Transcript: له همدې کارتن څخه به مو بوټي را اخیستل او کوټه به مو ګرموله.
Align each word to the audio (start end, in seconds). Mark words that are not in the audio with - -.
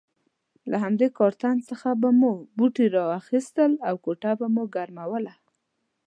له 0.69 0.77
همدې 0.83 1.07
کارتن 1.19 1.55
څخه 1.69 1.89
به 2.01 2.09
مو 2.19 2.31
بوټي 2.57 2.87
را 2.95 3.03
اخیستل 3.21 3.71
او 3.87 3.95
کوټه 4.05 4.31
به 4.39 4.47
مو 4.55 4.63
ګرموله. 4.75 5.33